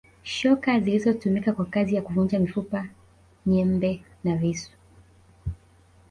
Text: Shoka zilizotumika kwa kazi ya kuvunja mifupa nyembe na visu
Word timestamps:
Shoka 0.23 0.79
zilizotumika 0.79 1.53
kwa 1.53 1.65
kazi 1.65 1.95
ya 1.95 2.01
kuvunja 2.01 2.39
mifupa 2.39 2.87
nyembe 3.45 4.03
na 4.23 4.35
visu 4.35 4.71